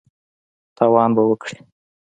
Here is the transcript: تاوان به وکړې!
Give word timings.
تاوان 0.77 1.09
به 1.15 1.23
وکړې! 1.29 1.57